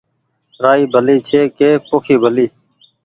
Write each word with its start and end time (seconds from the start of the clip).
رآئي 0.63 0.83
ڀلي 0.93 1.15
ڇي 1.27 1.41
ڪي 1.57 1.69
پوکي 1.87 2.15
ڀلي 2.23 2.47